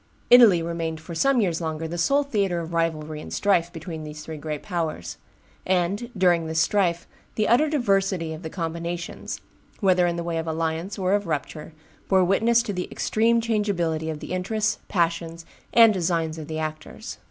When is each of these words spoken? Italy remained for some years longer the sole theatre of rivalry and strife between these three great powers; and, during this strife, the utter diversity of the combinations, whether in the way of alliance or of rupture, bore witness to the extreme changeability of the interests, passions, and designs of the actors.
Italy 0.31 0.63
remained 0.63 0.99
for 0.99 1.13
some 1.13 1.39
years 1.41 1.61
longer 1.61 1.87
the 1.87 1.99
sole 1.99 2.23
theatre 2.23 2.59
of 2.59 2.73
rivalry 2.73 3.21
and 3.21 3.31
strife 3.31 3.71
between 3.71 4.03
these 4.03 4.25
three 4.25 4.37
great 4.37 4.63
powers; 4.63 5.17
and, 5.63 6.09
during 6.17 6.47
this 6.47 6.59
strife, 6.59 7.07
the 7.35 7.47
utter 7.47 7.69
diversity 7.69 8.33
of 8.33 8.41
the 8.41 8.49
combinations, 8.49 9.41
whether 9.79 10.07
in 10.07 10.15
the 10.15 10.23
way 10.23 10.39
of 10.39 10.47
alliance 10.47 10.97
or 10.97 11.13
of 11.13 11.27
rupture, 11.27 11.73
bore 12.09 12.23
witness 12.23 12.63
to 12.63 12.73
the 12.73 12.87
extreme 12.91 13.39
changeability 13.41 14.09
of 14.09 14.21
the 14.21 14.31
interests, 14.33 14.79
passions, 14.87 15.45
and 15.71 15.93
designs 15.93 16.39
of 16.39 16.47
the 16.47 16.57
actors. 16.57 17.19